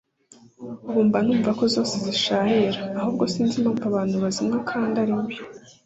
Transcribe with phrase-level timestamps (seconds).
[0.87, 5.37] ubu mba numva ko zose zisharira ahubwo sinzi impamvu abantu bazinywa kandi ari mbi